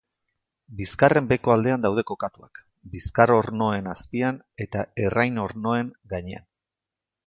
Bizkarraren 0.77 1.27
beheko 1.31 1.53
aldean 1.55 1.83
daude 1.83 2.05
kokatuak, 2.13 2.63
bizkar-ornoen 2.95 3.93
azpian 3.95 4.43
eta 4.69 4.85
errain-ornoen 5.07 5.97
gainean. 6.15 6.55